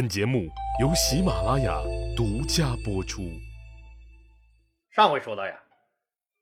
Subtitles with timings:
[0.00, 0.48] 本节目
[0.80, 1.78] 由喜马拉雅
[2.16, 3.20] 独家播出。
[4.90, 5.62] 上回说到呀，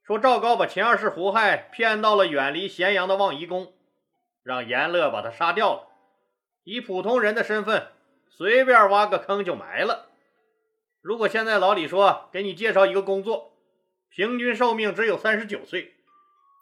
[0.01, 3.73] 说赵高把秦二世胡亥骗到了远离咸阳的望夷宫，
[4.43, 5.87] 让阎乐把他杀掉了，
[6.63, 7.89] 以普通人的身份
[8.29, 10.07] 随便挖个坑就埋了。
[11.01, 13.57] 如果现在老李说给你介绍一个工作，
[14.07, 15.95] 平均寿命只有三十九岁，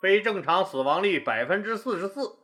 [0.02, 2.40] 非正常死亡率百分之四十四，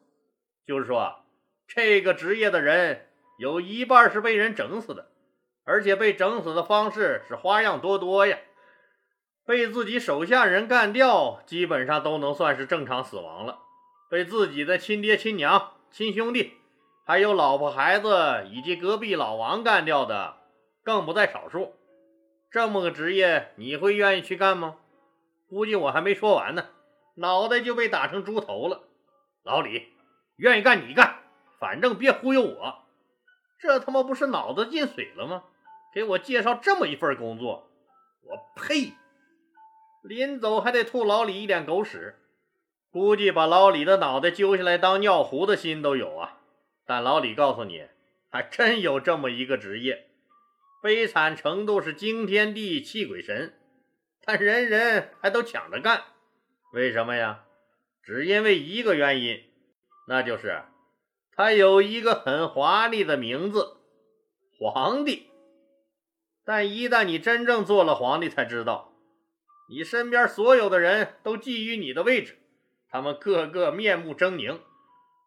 [0.68, 1.24] 就是说
[1.66, 3.10] 这个职业的人。
[3.38, 5.10] 有一半是被人整死的，
[5.64, 8.38] 而且被整死的方式是花样多多呀。
[9.46, 13.60] 被自己手下人干掉，基本上都能算是正常死亡了。
[14.10, 16.54] 被自己的亲爹亲娘、亲兄弟，
[17.06, 20.38] 还有老婆孩子以及隔壁老王干掉的，
[20.84, 21.76] 更不在少数。
[22.52, 24.78] 这么个职业，你会愿意去干吗？
[25.50, 26.68] 估计我还没说完呢，
[27.16, 28.84] 脑袋就被打成猪头了。
[29.44, 29.90] 老李，
[30.38, 31.20] 愿意干你干，
[31.60, 32.83] 反正别忽悠我。
[33.64, 35.46] 这他妈不是脑子进水了吗？
[35.94, 37.72] 给我介绍这么一份工作，
[38.24, 38.92] 我呸！
[40.04, 42.20] 临走还得吐老李一脸狗屎，
[42.92, 46.42] 估计把老李的脑袋揪下来当尿壶的心都有啊！
[46.86, 47.88] 但老李告诉你，
[48.30, 50.08] 还真有这么一个职业，
[50.82, 53.54] 悲惨程度是惊天地泣鬼神，
[54.26, 56.04] 但人人还都抢着干，
[56.74, 57.46] 为什么呀？
[58.04, 59.42] 只因为一个原因，
[60.10, 60.64] 那就是。
[61.36, 63.78] 他有一个很华丽的名字，
[64.60, 65.30] 皇帝。
[66.46, 68.94] 但一旦你真正做了皇帝，才知道，
[69.70, 72.38] 你身边所有的人都觊觎你的位置，
[72.90, 74.60] 他们个个面目狰狞。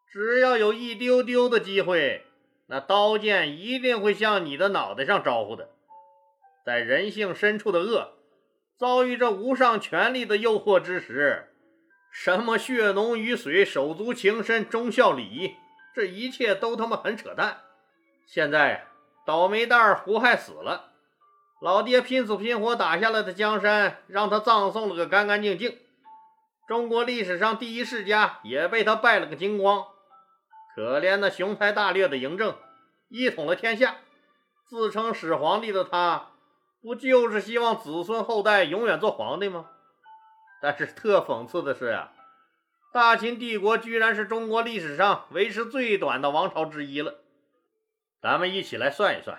[0.09, 2.25] 只要有一丢丢的机会，
[2.67, 5.71] 那刀剑一定会向你的脑袋上招呼的。
[6.65, 8.13] 在人性深处的恶
[8.77, 11.47] 遭遇这无上权力的诱惑之时，
[12.11, 15.55] 什么血浓于水、手足情深、忠孝礼仪。
[15.97, 17.57] 这一切都他妈很扯淡！
[18.27, 18.85] 现在
[19.25, 20.91] 倒霉蛋胡亥死了，
[21.59, 25.75] 老爹拼死拼活打下来的江山，让他葬送了个干干净净。
[26.67, 29.87] 中国历史上第一世家也被他败了个精光。
[30.75, 32.55] 可怜那雄才大略的嬴政，
[33.09, 33.95] 一统了天下，
[34.67, 36.27] 自称始皇帝的他，
[36.79, 39.65] 不就是希望子孙后代永远做皇帝吗？
[40.61, 42.11] 但是特讽刺的是呀。
[42.97, 47.19] 大秦帝国居然是中国历史上维持最短的王朝之一了。
[48.19, 49.37] 咱们一起来算一算，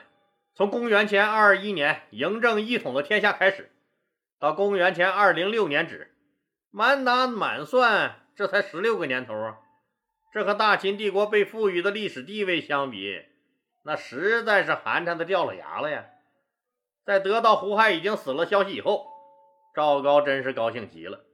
[0.54, 3.72] 从公元前二二一年嬴政一统了天下开始，
[4.38, 6.14] 到公元前二零六年止，
[6.70, 9.58] 满打满算这才十六个年头啊！
[10.32, 13.25] 这和大秦帝国被赋予的历史地位相比，
[13.82, 16.04] 那实在是寒碜的掉了牙了呀！
[17.04, 19.08] 在得到胡亥已经死了消息以后，
[19.75, 21.25] 赵高真是高兴极了。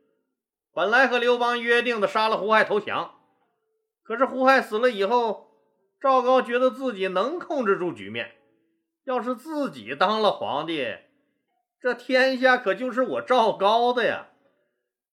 [0.75, 3.15] 本来和刘邦约定的杀了胡亥投降，
[4.03, 5.53] 可是胡亥死了以后，
[6.01, 8.33] 赵高觉得自己能控制住局面。
[9.05, 10.97] 要是自己当了皇帝，
[11.81, 14.31] 这天下可就是我赵高的呀！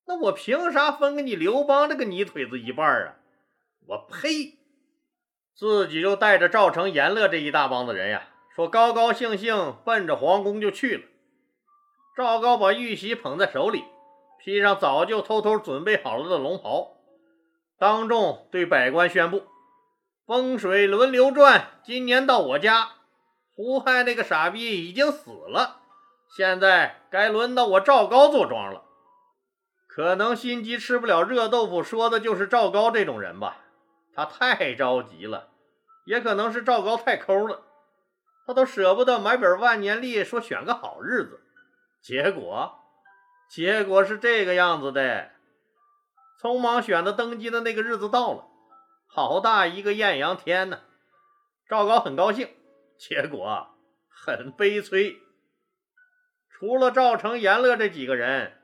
[0.08, 3.16] 那我凭啥分给你刘邦这个泥腿子一半啊？
[3.86, 4.58] 我呸！
[5.54, 11.04] 自己就带着赵成、阎乐这一大帮子人呀，说高高兴兴奔着皇宫就去了。
[12.18, 13.84] 赵高把玉玺捧在手里。
[14.44, 16.98] 披上早就偷偷准备好了的龙袍，
[17.78, 19.44] 当众对百官宣布
[20.26, 22.90] ：“风水轮流转，今年到我家，
[23.56, 25.82] 胡亥那个傻逼已经死了，
[26.36, 28.84] 现在该轮到我赵高坐庄了。”
[29.88, 33.58] 可能心急吃不了热豆腐，说的就是赵高这种人吧。
[34.16, 35.50] 他太着急了，
[36.06, 37.62] 也可能是赵高太抠了，
[38.48, 41.42] 他都舍不得买本万年历，说选个好日子，
[42.02, 42.80] 结果。
[43.52, 45.30] 结果是这个样子的，
[46.42, 48.46] 匆忙选的登基的那个日子到了，
[49.08, 50.80] 好大一个艳阳天呢！
[51.68, 52.48] 赵高很高兴，
[52.98, 53.68] 结果
[54.08, 55.18] 很悲催。
[56.50, 58.58] 除了赵成、严乐这几个人，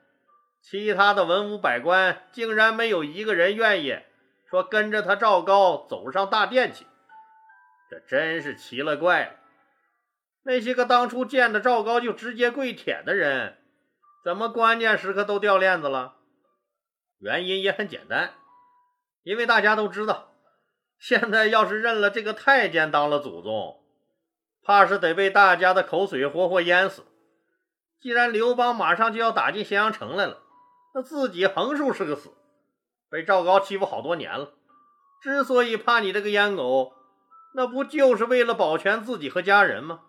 [0.62, 4.00] 其他的文武百官竟然没有一个人愿意
[4.50, 6.86] 说跟着他赵高走上大殿去。
[7.90, 9.32] 这真是奇了怪了！
[10.44, 13.57] 那些个当初见着赵高就直接跪舔的人。
[14.28, 16.16] 怎么关键时刻都掉链子了？
[17.18, 18.34] 原因也很简单，
[19.24, 20.34] 因为大家都知道，
[21.00, 23.82] 现在要是认了这个太监当了祖宗，
[24.62, 27.06] 怕是得被大家的口水活活淹死。
[28.02, 30.42] 既然刘邦马上就要打进咸阳城来了，
[30.94, 32.34] 那自己横竖是个死，
[33.10, 34.52] 被赵高欺负好多年了。
[35.24, 36.92] 之所以怕你这个烟狗，
[37.56, 40.02] 那不就是为了保全自己和家人吗？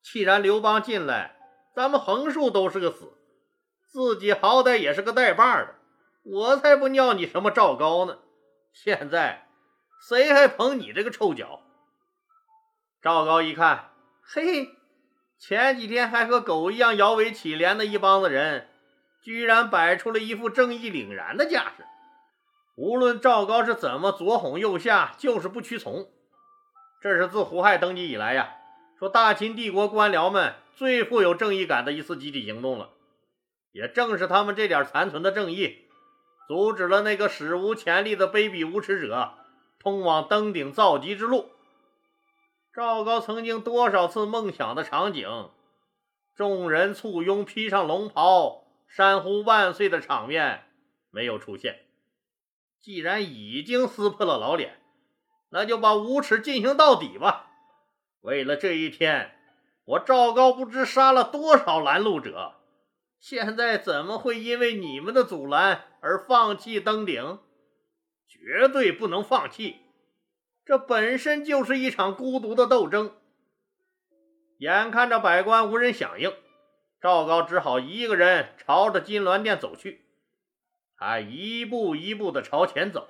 [0.00, 1.36] 既然刘邦进来，
[1.74, 3.14] 咱们横竖都是个死。
[3.90, 5.74] 自己好歹也是个带把的，
[6.22, 8.18] 我才不尿你什么赵高呢！
[8.72, 9.48] 现在
[10.08, 11.62] 谁还捧你这个臭脚？
[13.00, 13.92] 赵高一看
[14.22, 14.68] 嘿，
[15.38, 18.68] 前几天还和狗一样摇尾乞怜的一帮子人，
[19.22, 21.84] 居然摆出了一副正义凛然的架势。
[22.76, 26.06] 无论赵高是怎么左哄右吓，就是不屈从。
[27.00, 28.50] 这是自胡亥登基以来呀，
[28.98, 32.90] 说大秦帝国官僚们最富有正义感的一次集体行动了。
[33.72, 35.86] 也正是他们这点残存的正义，
[36.46, 39.34] 阻止了那个史无前例的卑鄙无耻者
[39.78, 41.50] 通往登顶造极之路。
[42.72, 45.50] 赵高曾经多少次梦想的场景，
[46.34, 50.64] 众人簇拥披上龙袍，山呼万岁的场面
[51.10, 51.80] 没有出现。
[52.80, 54.80] 既然已经撕破了老脸，
[55.50, 57.50] 那就把无耻进行到底吧。
[58.20, 59.34] 为了这一天，
[59.84, 62.54] 我赵高不知杀了多少拦路者，
[63.20, 67.40] 现在怎么会因为你们的阻拦而放弃登顶？
[68.28, 69.76] 绝对不能放弃！
[70.64, 73.16] 这本身就是一场孤独的斗争。
[74.58, 76.32] 眼看着百官无人响应，
[77.00, 80.04] 赵高只好一个人朝着金銮殿走去。
[80.96, 83.08] 他一步一步地朝前走，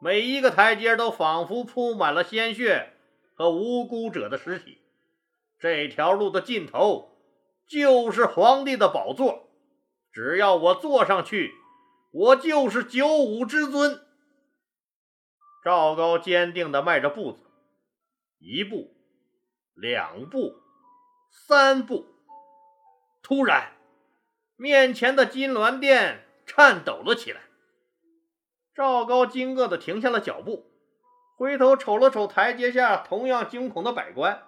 [0.00, 2.92] 每一个台阶都仿佛铺满了鲜血
[3.34, 4.78] 和无辜者的尸体。
[5.58, 7.11] 这条路的尽头
[7.72, 9.48] 就是皇帝的宝座，
[10.12, 11.54] 只要我坐上去，
[12.12, 14.06] 我就是九五之尊。
[15.64, 17.46] 赵高坚定地迈着步子，
[18.38, 18.94] 一步，
[19.72, 20.56] 两步，
[21.30, 22.04] 三步。
[23.22, 23.72] 突然，
[24.56, 26.28] 面前的金銮殿。
[26.44, 27.40] 颤抖了起来，
[28.74, 30.66] 赵高惊愕地停下了脚步，
[31.38, 34.42] 回头瞅了瞅台阶下同样惊恐的百官，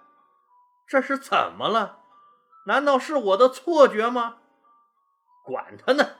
[0.86, 2.03] 这是怎么了？
[2.66, 4.36] 难道是我的错觉吗？
[5.44, 6.12] 管他呢，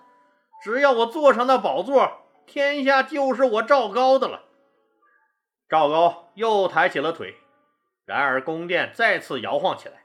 [0.63, 4.43] 只要我坐上那宝座，天下就是我赵高的了。
[5.69, 7.37] 赵高又抬起了腿，
[8.05, 10.05] 然而宫殿再次摇晃起来，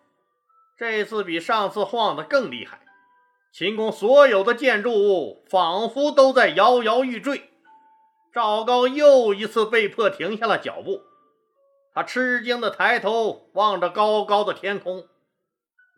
[0.77, 2.79] 这次比上次晃得更厉害。
[3.51, 7.49] 秦宫所有的建筑物仿佛都在摇摇欲坠，
[8.31, 11.01] 赵高又一次被迫停下了脚步。
[11.93, 15.07] 他吃惊地抬头望着高高的天空，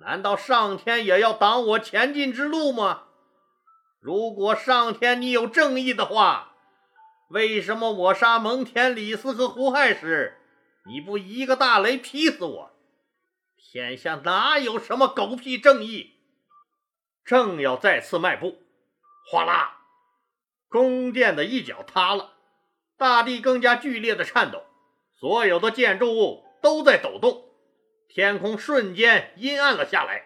[0.02, 3.04] 难道上天也要挡我前进之路吗？
[4.00, 6.56] 如果上天你有正义的话，
[7.30, 10.40] 为什么我杀蒙恬、李斯和胡亥时，
[10.88, 12.72] 你不一个大雷劈死我？
[13.56, 16.16] 天下哪有什么狗屁正义？
[17.24, 18.58] 正要再次迈步，
[19.30, 19.78] 哗啦！
[20.68, 22.34] 宫殿的一角塌了，
[22.98, 24.64] 大地更加剧烈的颤抖，
[25.20, 27.51] 所有的建筑物都在抖动，
[28.14, 30.26] 天空瞬间阴暗了下来，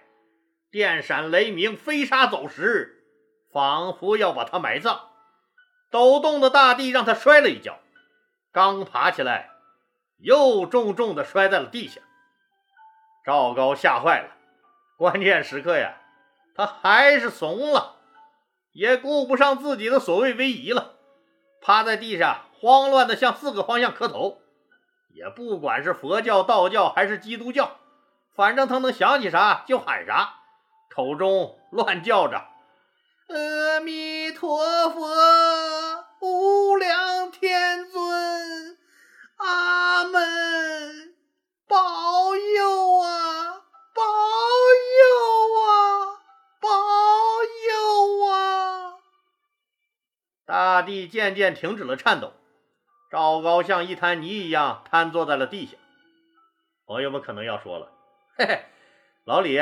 [0.72, 3.04] 电闪雷鸣，飞沙走石，
[3.54, 5.10] 仿佛要把他埋葬。
[5.92, 7.78] 抖动的大地让他摔了一跤，
[8.52, 9.52] 刚爬起来，
[10.18, 12.02] 又重重的摔在了地下。
[13.24, 14.32] 赵高吓坏了，
[14.98, 16.02] 关键时刻呀！
[16.56, 17.98] 他还是怂了，
[18.72, 20.96] 也顾不上自己的所谓威仪了，
[21.62, 24.42] 趴在地上慌乱的向四个方向磕头，
[25.16, 27.78] 也不管是佛教、道教还是基督教，
[28.36, 30.42] 反正他能想起啥就喊啥，
[30.94, 32.46] 口中乱叫着
[33.32, 35.08] “阿弥陀佛，
[36.20, 38.78] 无量天尊，
[39.38, 41.16] 阿门，
[41.66, 43.62] 保佑啊，
[43.94, 46.20] 保佑啊！”
[46.60, 48.96] 保佑啊！
[50.46, 52.34] 大地渐渐停止了颤抖，
[53.16, 55.78] 赵高像一滩泥一样瘫坐在了地下。
[56.86, 57.90] 朋友们可能要说了
[58.36, 58.66] ：“嘿嘿，
[59.24, 59.58] 老李，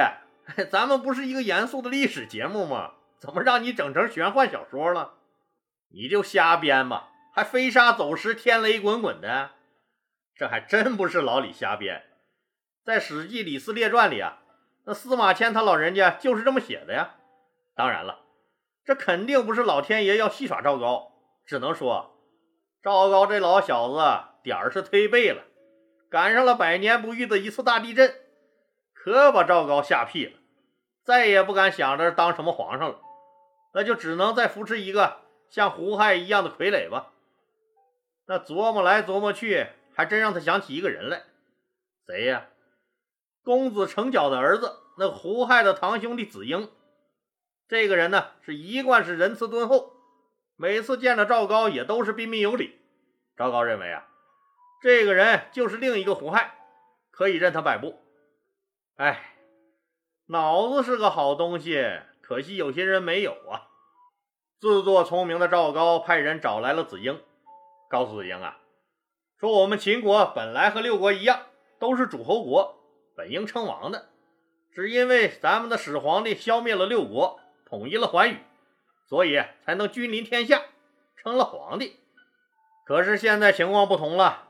[0.72, 2.94] 咱们不是一个严肃的历史节目吗？
[3.20, 5.14] 怎么让你整成玄幻小说了？
[5.90, 9.52] 你就瞎编吧，还飞沙走石、天雷滚滚的，
[10.36, 12.04] 这还真不是老李瞎编。
[12.84, 14.40] 在《史记·李斯列传》里啊。”
[14.86, 17.18] 那司马迁他老人家就是这么写的呀。
[17.76, 18.22] 当然了，
[18.84, 21.12] 这肯定不是老天爷要戏耍赵高，
[21.46, 22.13] 只能说
[22.84, 23.96] 赵高这老小子
[24.44, 25.46] 点儿是忒背了，
[26.10, 28.14] 赶上了百年不遇的一次大地震，
[28.94, 30.34] 可把赵高吓屁了，
[31.02, 33.00] 再也不敢想着当什么皇上了，
[33.74, 37.14] 那就只能再扶持一个像胡亥一样的傀儡吧。
[38.26, 41.24] 那琢磨来琢磨去，还真让他想起一个人来，
[42.06, 42.48] 谁呀？
[43.46, 46.70] 公子成角的儿子，那胡亥的堂兄弟子婴，
[47.70, 49.93] 这个人呢是一贯是仁慈敦厚，
[50.64, 52.80] 每次见着赵高也都是彬彬有礼。
[53.36, 54.08] 赵高认为啊，
[54.82, 56.56] 这个人就是另一个胡亥，
[57.12, 58.00] 可以任他摆布。
[58.96, 59.36] 哎，
[60.28, 61.86] 脑子是个好东西，
[62.22, 63.68] 可惜有些人没有啊。
[64.62, 67.22] 自作聪明的赵高派人找来了子婴，
[67.90, 68.60] 告诉子婴啊，
[69.38, 71.42] 说我们秦国本来和六国一样，
[71.78, 72.80] 都是诸侯国。
[73.18, 74.08] 本应称王的，
[74.72, 78.38] 只因为咱们的始皇帝消灭了六国，统一了寰宇，
[79.08, 80.62] 所以才能君临天下，
[81.18, 82.00] 成了皇帝。
[82.86, 84.50] 可是现在情况不同了，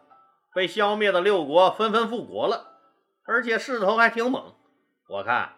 [0.54, 2.78] 被消灭的六国纷纷复国了，
[3.26, 4.56] 而且势头还挺猛。
[5.10, 5.54] 我看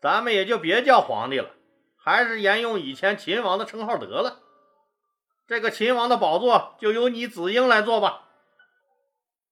[0.00, 1.50] 咱们也就别叫皇帝了，
[1.96, 4.40] 还是沿用以前秦王的称号得了。
[5.46, 8.22] 这个秦王的宝座就由你子婴来做吧。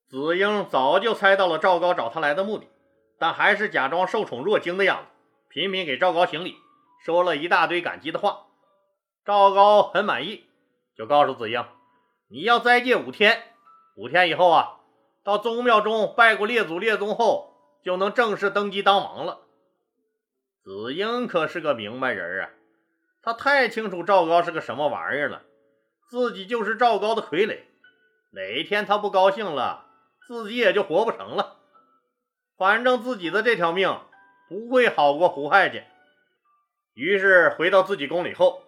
[0.09, 2.67] 子婴早就猜到了赵高找他来的目的，
[3.19, 5.09] 但还是假装受宠若惊的样子，
[5.49, 6.57] 频频给赵高行礼，
[7.05, 8.47] 说了一大堆感激的话。
[9.25, 10.45] 赵高很满意，
[10.95, 11.65] 就告诉子婴。
[12.29, 13.43] 你要斋戒五天，
[13.97, 14.81] 五天以后啊，
[15.23, 19.41] 到宗庙中拜过列祖列宗后，就能正式登基当王了。
[20.63, 22.51] 子婴可是个明白人啊，
[23.23, 25.43] 他太清楚赵高是个什么玩意儿了，
[26.11, 27.61] 自己就是赵高的傀儡，
[28.33, 29.87] 哪一天他不高兴了，
[30.27, 31.57] 自己也就活不成了。
[32.59, 34.01] 反正自己的这条命
[34.51, 35.83] 不会好过胡亥去。
[36.93, 38.64] 于是回到自己宫里后，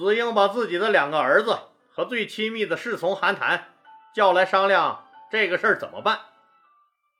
[0.00, 1.58] 子婴把自己的两个儿子。
[1.92, 3.74] 和最亲密的侍从韩谈
[4.14, 6.20] 叫来商量这个事儿怎么办。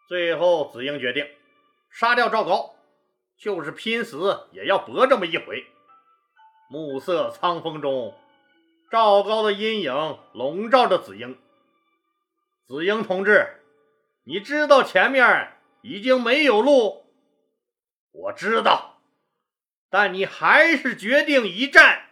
[0.09, 1.27] 最后，子婴决定
[1.91, 2.77] 杀掉赵高，
[3.37, 5.67] 就是拼死也要搏这么一回。
[6.71, 8.17] 暮色苍风中，
[8.91, 11.37] 赵高的阴影笼罩着子婴。
[12.67, 13.61] 子婴同志，
[14.25, 17.05] 你知道前面已经没有路。
[18.13, 19.01] 我知道，
[19.91, 22.07] 但你还是决定一战。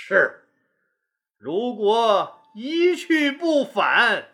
[0.00, 0.44] 是。
[1.38, 4.28] 如果一去不返，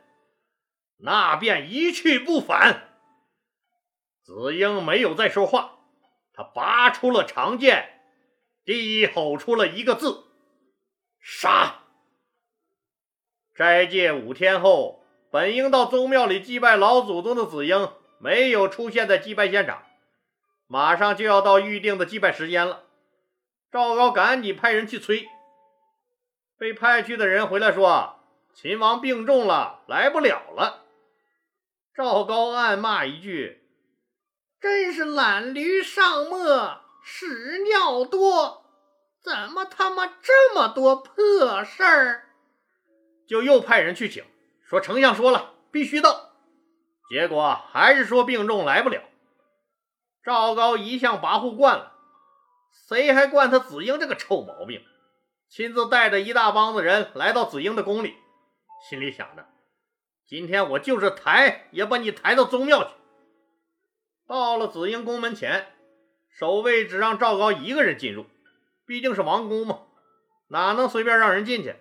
[0.98, 2.88] 那便一去不返。
[4.22, 5.78] 子婴没有再说话，
[6.34, 8.00] 他拔出了长剑，
[8.64, 10.24] 低吼出了一个字
[11.18, 11.80] ：“杀！”
[13.56, 19.82] 斋戒五天后，本应到宗庙里祭拜老祖宗的子婴没有出现在祭拜现场，
[20.66, 22.84] 马上就要到预定的祭拜时间了。
[23.72, 25.28] 赵高赶紧派人去催。
[26.58, 28.20] 被派去的人回来说
[28.54, 30.84] ：“秦王病重了，来不了了。”
[31.94, 33.62] 赵高暗骂一句
[34.60, 38.64] ：“真是懒驴上磨，屎尿多，
[39.22, 42.28] 怎么他妈这么多破事儿？”
[43.26, 44.24] 就又派人去请，
[44.62, 46.32] 说：“丞相说了，必须到。”
[47.10, 49.02] 结果还是说病重来不了。
[50.24, 51.92] 赵高一向跋扈惯了，
[52.88, 54.82] 谁还惯他子婴这个臭毛病？
[55.54, 58.16] 亲自带着一大帮子人来到子婴的宫里，
[58.90, 59.46] 心里想着：
[60.26, 62.90] 今天我就是抬，也把你抬到宗庙去。
[64.26, 65.68] 到了子婴宫门前，
[66.28, 68.26] 守卫只让赵高一个人进入，
[68.84, 69.82] 毕竟是王宫嘛，
[70.48, 71.76] 哪能随便让人进去？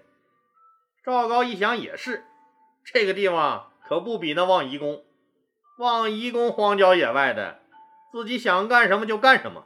[1.03, 2.23] 赵高一想也是，
[2.85, 5.03] 这个地方可不比那望夷宫。
[5.79, 7.59] 望夷宫荒郊野外的，
[8.11, 9.65] 自己想干什么就干什么。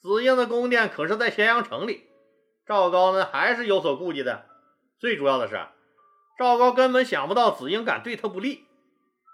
[0.00, 2.07] 子婴的宫殿可是在咸阳城里。
[2.68, 4.44] 赵高呢，还是有所顾忌的。
[5.00, 5.58] 最主要的是，
[6.38, 8.66] 赵高根本想不到子婴敢对他不利，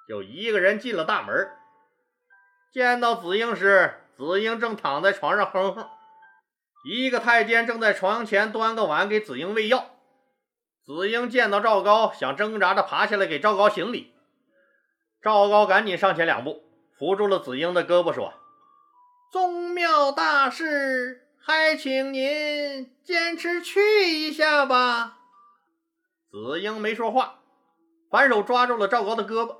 [0.08, 1.50] 就一个人进了大门。
[2.72, 5.88] 见到子婴时，子婴正躺在床上哼哼，
[6.84, 9.90] 一个太监正在床前端个碗给子婴喂药。
[10.84, 14.14] 子婴见到赵高，想挣扎着爬下来给赵高行礼。
[15.20, 16.62] 赵高赶紧上前两步，
[16.98, 18.34] 扶住了子婴的胳膊，说
[19.32, 25.18] ：“宗庙大事。”还请您坚持去一下吧。
[26.30, 27.40] 子婴没说话，
[28.10, 29.58] 反手抓住了赵高的胳膊。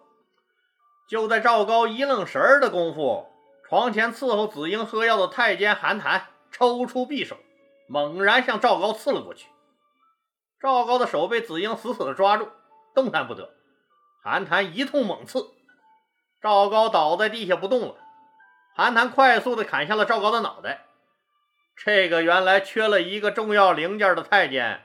[1.07, 3.27] 就在赵高一愣神儿的功夫，
[3.69, 7.37] 床前伺候子婴喝药的太监韩谈抽出匕首，
[7.87, 9.49] 猛然向赵高刺了过去。
[10.59, 12.49] 赵高的手被子婴死死的抓住，
[12.95, 13.51] 动弹不得。
[14.23, 15.51] 韩谈一通猛刺，
[16.41, 17.97] 赵高倒在地下不动了。
[18.75, 20.87] 韩谈快速的砍下了赵高的脑袋。
[21.77, 24.83] 这个原来缺了一个重要零件的太监，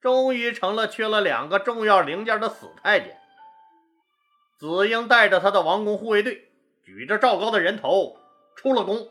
[0.00, 3.18] 终于成了缺了两个重要零件的死太监。
[4.58, 6.50] 子婴带着他的王宫护卫队，
[6.84, 8.16] 举着赵高的人头
[8.56, 9.10] 出了宫。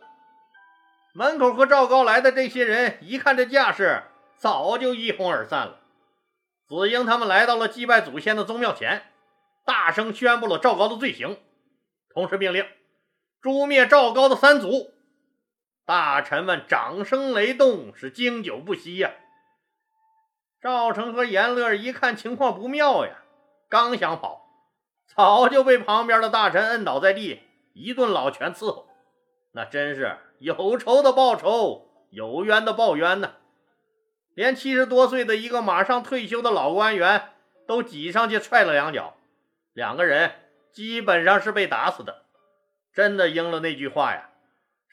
[1.13, 4.03] 门口和赵高来的这些人一看这架势，
[4.37, 5.79] 早就一哄而散了。
[6.67, 9.03] 子婴他们来到了祭拜祖先的宗庙前，
[9.65, 11.37] 大声宣布了赵高的罪行，
[12.13, 12.65] 同时命令
[13.41, 14.93] 诛灭赵高的三族。
[15.91, 19.11] 大臣们掌声雷动，是经久不息呀。
[20.61, 23.17] 赵成和阎乐一看情况不妙呀，
[23.67, 24.47] 刚想跑，
[25.13, 27.41] 早就被旁边的大臣摁倒在地，
[27.73, 28.87] 一顿老拳伺候。
[29.51, 33.33] 那真是有仇的报仇，有冤的报冤呐。
[34.33, 37.33] 连七十多岁的一个马上退休的老官员
[37.67, 39.17] 都挤上去踹了两脚，
[39.73, 40.31] 两个人
[40.71, 42.23] 基本上是被打死的。
[42.93, 44.29] 真的应了那句话呀，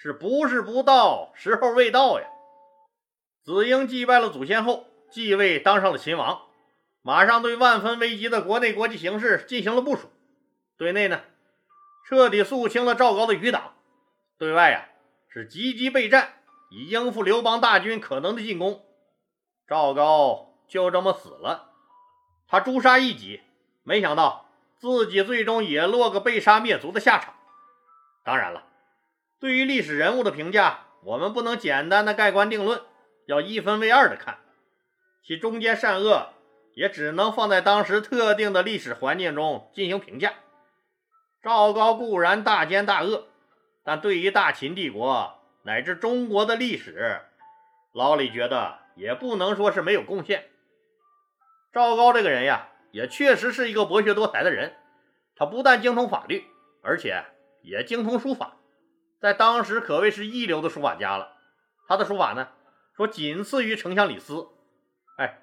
[0.00, 2.28] 是不是不到，时候未到呀？
[3.42, 6.42] 子婴祭拜了祖先后，继位当上了秦王，
[7.02, 10.08] 马上对万分危急的国内国际形势进行了部署。
[10.76, 11.22] 对内呢，
[12.06, 13.72] 彻底肃清了赵高的余党；
[14.38, 14.88] 对外呀，
[15.28, 16.34] 是积极备战，
[16.70, 18.84] 以应付刘邦大军可能的进攻。
[19.66, 21.72] 赵高就这么死了，
[22.46, 23.40] 他诛杀异己，
[23.82, 24.46] 没想到
[24.78, 27.34] 自己最终也落个被杀灭族的下场。
[28.22, 28.67] 当然了，
[29.40, 32.80] 对于历史人物的评价，我们不能简单的盖棺定论，
[33.26, 34.38] 要一分为二的看，
[35.22, 36.30] 其中间善恶
[36.74, 40.34] 也只能放在当时特定的历史环境中进行评价。
[41.40, 43.28] 赵高固然大奸大恶，
[43.84, 47.20] 但对于大秦帝国乃至中国的历史，
[47.92, 50.48] 老李觉得也不能说是没有贡献。
[51.72, 54.74] 赵高这个人呀，也确实是一个博学多才的人。
[55.36, 56.44] 他不但精通法律，
[56.82, 57.24] 而且
[57.62, 58.56] 也精通书法，
[59.20, 61.36] 在当时可谓是一流的书法家了。
[61.86, 62.48] 他的书法呢，
[62.96, 64.48] 说仅次于丞相李斯。
[65.18, 65.42] 哎，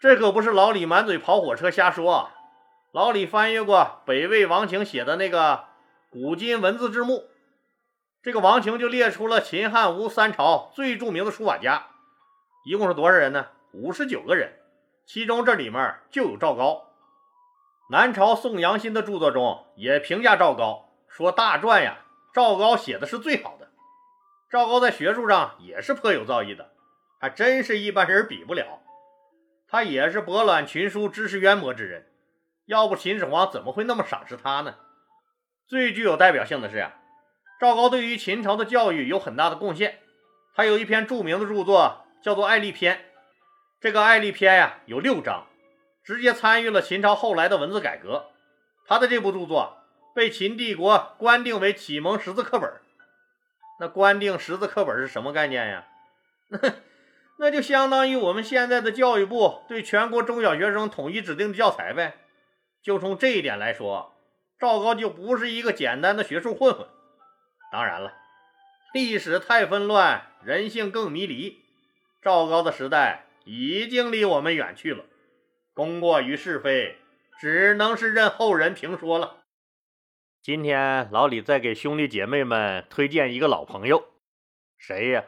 [0.00, 2.34] 这可不是老李满嘴跑火车瞎说啊。
[2.92, 5.66] 老李翻阅过北魏王庭写的那个
[6.10, 7.28] 古今文字志目，
[8.22, 11.88] 这个王庭就列出了秦汉吴三朝最著名的书法家，
[12.64, 13.48] 一共是多少人呢？
[13.72, 14.58] 五十九个人，
[15.04, 16.84] 其中这里面就有赵高。
[17.90, 21.98] 南朝宋杨新的著作中也评价赵高，说大传呀，
[22.36, 23.70] 赵高写的是最好的。
[24.50, 26.70] 赵高在学术上也是颇有造诣的，
[27.18, 28.82] 还真是一般人比不了。
[29.66, 32.12] 他也是博览群书、知识渊博之人。
[32.66, 34.74] 要不秦始皇怎么会那么赏识他呢？
[35.66, 36.96] 最具有代表性的是呀，
[37.58, 40.00] 赵高对于秦朝的教育有很大的贡献。
[40.54, 42.96] 他有一篇著名的著作叫做《爱历篇》，
[43.80, 45.46] 这个《爱历篇》呀有六章，
[46.04, 48.26] 直接参与了秦朝后来的文字改革。
[48.86, 49.78] 他的这部著作
[50.16, 52.72] 被秦帝国官定为启蒙识字课本。
[53.78, 55.86] 那官定识字课本是什么概念呀？
[57.38, 62.16] 那就相当于我们现在的教育部对全国中小学生统一指定的教材呗。
[62.82, 64.14] 就从这一点来说，
[64.58, 66.88] 赵高就不是一个简单的学术混混。
[67.70, 68.14] 当然了，
[68.94, 71.58] 历史太纷乱，人性更迷离。
[72.22, 75.04] 赵高的时代已经离我们远去了，
[75.74, 76.96] 功过与是非，
[77.38, 79.42] 只能是任后人评说了。
[80.46, 84.12] 今天老李再给兄弟姐妹们推荐一个老朋友，
[84.78, 85.24] 谁呀？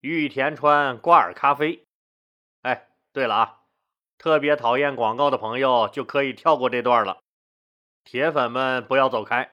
[0.00, 1.86] 玉田川挂耳咖啡。
[2.62, 3.60] 哎，对了啊。
[4.18, 7.20] 特别讨厌广告的朋友就可以跳过这段了，
[8.02, 9.52] 铁粉们不要走开，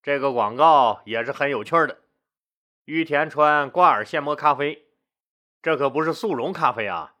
[0.00, 1.98] 这个广告也是很有趣的。
[2.84, 4.84] 玉田川挂耳现磨咖啡，
[5.60, 7.16] 这可不是速溶咖啡啊，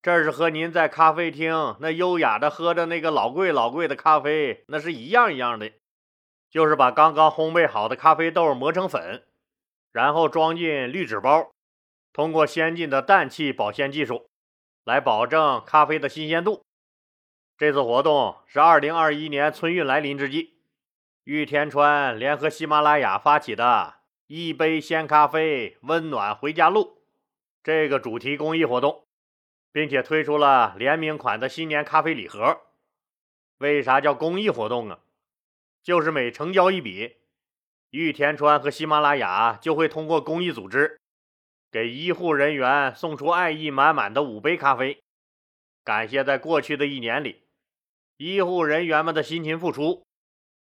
[0.00, 5.72] 这是和您在咖啡厅那优雅的喝着那个老贵老贵的咖啡那是一样一样的，
[6.56, 9.22] 就是把刚刚烘焙好的咖啡豆磨成粉，
[9.92, 11.50] 然后装进滤纸包，
[12.14, 14.26] 通过先进的氮气保鲜技术。
[14.82, 16.64] 来保证咖啡的新鲜度。
[17.58, 20.54] 这次活动是二零二一年春运来临之际，
[21.24, 27.02] 玉田川联合喜马拉雅发起的“一杯鲜咖啡，温暖回家路”
[27.62, 29.04] 这个主题公益活动，
[29.72, 32.62] 并且推出了联名款的新年咖啡礼盒。
[33.58, 35.00] 为啥叫公益活动啊？
[35.86, 37.18] 就是每成交一笔，
[37.90, 41.00] 玉田川和喜马拉雅就会通过公益组织。
[41.70, 45.00] 给医护人员送出爱意满满的五杯咖啡，
[45.84, 47.46] 感谢在过去的一年里，
[48.16, 50.04] 医护人员们的辛勤付出，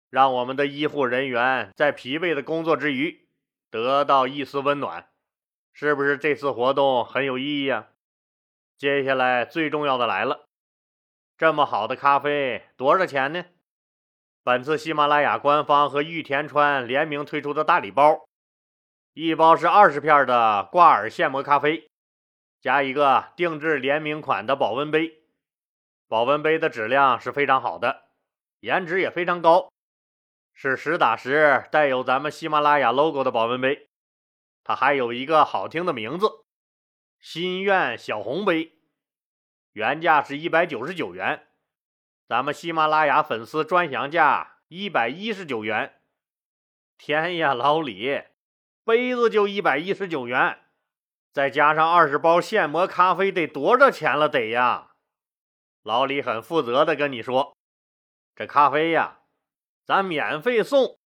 [0.09, 3.25] 让我们的医护人员在疲惫的工作之余
[3.71, 5.07] 得到一丝温暖，
[5.71, 7.87] 是不是这次活动很有意义啊？
[8.77, 10.49] 接下来最重要的来了，
[11.37, 13.45] 这么好的咖啡多少钱呢？
[14.45, 18.29] 本次喜马拉雅官方和玉田川联名推出的大礼包。
[19.13, 21.89] 一包是二十片的挂耳现磨咖啡，
[22.61, 25.23] 加一个定制联名款的保温杯。
[26.07, 28.03] 保温杯的质量是非常好的，
[28.59, 29.71] 颜值也非常高，
[30.53, 33.89] 是实打实带有咱们喜马拉雅 logo 的保温杯。
[34.63, 36.27] 它还有一个好听的名字——
[37.19, 38.73] 心愿小红杯。
[39.71, 41.44] 原价是一百九十九元，
[42.27, 46.01] 咱们喜马拉雅粉丝专享价一百一十九元。
[46.97, 48.23] 天呀，老李！
[48.83, 50.59] 杯子就一百一十九元，
[51.31, 54.27] 再加上二十包现磨咖啡，得多少钱了？
[54.27, 54.91] 得呀！
[55.83, 57.55] 老李很负责的跟你说，
[58.35, 59.19] 这咖啡呀，
[59.85, 60.97] 咱免费送，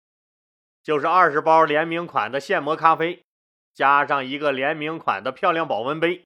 [0.82, 3.26] 就是二十包联名款的现磨咖啡，
[3.74, 6.26] 加上一个联名款的漂亮保温杯，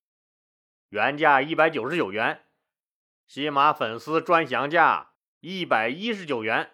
[0.89, 2.43] 原价一百九十九元，
[3.25, 6.71] 喜马粉丝专享价一百一十九元，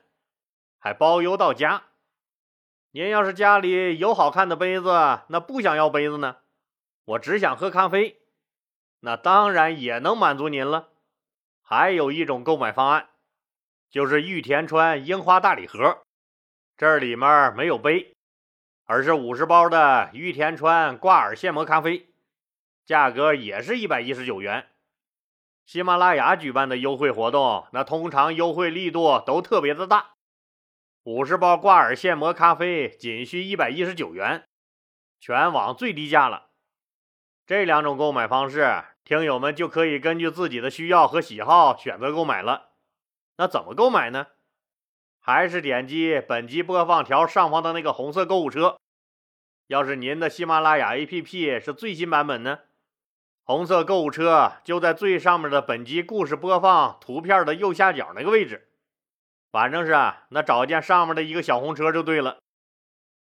[0.77, 1.83] 还包邮到家。
[2.91, 6.37] 您要是家里有好看的杯子，那不想要杯子呢？
[7.05, 8.19] 我只想喝咖啡，
[9.01, 10.89] 那当然也能满足您了。
[11.61, 13.09] 还有一种购买方案，
[13.89, 16.01] 就是玉田川樱花大礼盒，
[16.75, 18.15] 这里面没有杯，
[18.85, 22.09] 而是五十包的玉田川挂耳现磨咖啡，
[22.85, 24.67] 价格也是一百一十九元。
[25.69, 30.13] 喜马拉雅举办的优惠活动，那通常优惠力度都特别的大。
[31.03, 34.47] 五十包挂耳现磨咖啡仅需一百一十九元，
[35.19, 36.47] 全网最低价了。
[37.45, 42.71] 这两种购买方式，听友们就可以根据自己的需要和喜好选择购买了。
[43.37, 44.25] 那怎么购买呢？
[45.19, 48.79] 还是点击本集播放条上方的那个红色购物车。
[49.67, 52.61] 要是您的喜马拉雅 APP 是最新版本呢？
[53.49, 58.67] 红色购物车就在最上面的本集故事播放图片的右下角那个位置，
[59.51, 62.37] 反正是啊那找见上面的一个小红车就对了。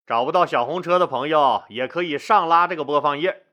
[0.05, 3.45] 找不到小红车的朋友，也可以上拉这个播放页，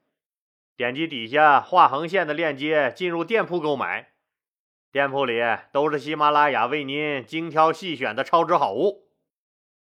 [0.76, 4.10] 点击底下画横线的链接进入店铺购买。
[4.92, 5.40] 店铺里
[5.72, 9.10] 都是喜马拉雅为您精挑细选的超值好物。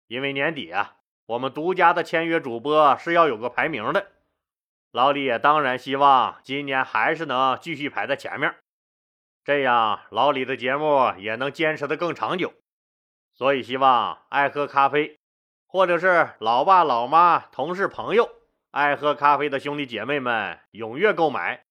[0.07, 4.09] 因为年底啊，我们独家的签约主播是要有个排名的。
[4.95, 8.55] 老李也当然希望今年还是能继续排在前面，
[9.43, 12.55] 这样老李的节目也能坚持的更长久。
[13.33, 15.19] 所以希望爱喝咖啡，
[15.67, 18.31] 或者是老爸老妈、同事朋友
[18.71, 21.65] 爱喝咖啡的兄弟姐妹们踊跃购买。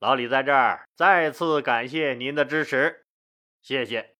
[0.00, 3.06] 老李在这儿再次感谢您的支持，
[3.62, 4.16] 谢谢。